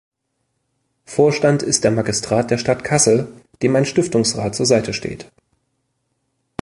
Vorstand 1.05 1.61
ist 1.61 1.83
der 1.83 1.91
Magistrat 1.91 2.49
der 2.49 2.57
Stadt 2.57 2.83
Kassel, 2.83 3.27
dem 3.61 3.75
ein 3.75 3.85
Stiftungsrat 3.85 4.55
zur 4.55 4.65
Seite 4.65 4.93
steht. 4.95 5.31